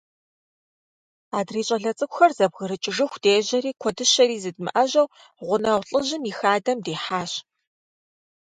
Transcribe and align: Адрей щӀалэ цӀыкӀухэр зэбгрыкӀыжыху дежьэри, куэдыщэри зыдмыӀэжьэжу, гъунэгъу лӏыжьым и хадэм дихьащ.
Адрей 1.37 1.65
щӀалэ 1.67 1.91
цӀыкӀухэр 1.97 2.31
зэбгрыкӀыжыху 2.37 3.19
дежьэри, 3.23 3.71
куэдыщэри 3.81 4.41
зыдмыӀэжьэжу, 4.43 5.11
гъунэгъу 5.45 5.83
лӏыжьым 5.87 6.23
и 6.29 6.33
хадэм 6.37 6.77
дихьащ. 6.85 7.31